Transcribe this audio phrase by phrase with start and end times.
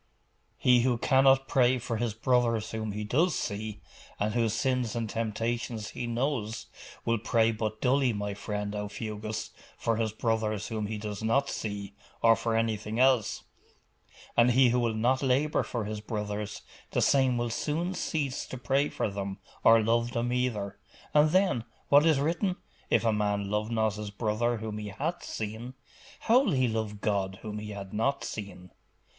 [0.57, 3.81] 'He who cannot pray for his brothers whom he does see,
[4.19, 6.65] and whose sins and temptations he knows,
[7.05, 11.93] will pray but dully, my friend Aufugus, for his brothers whom he does not see,
[12.23, 13.43] or for anything else.
[14.35, 18.57] And he who will not labour for his brothers, the same will soon cease to
[18.57, 20.79] pray for them, or love them either.
[21.13, 22.55] And then, what is written?
[22.89, 25.75] "If a man love not his brother whom he hath seen,
[26.21, 28.71] how will he love God whom he hath not seen?"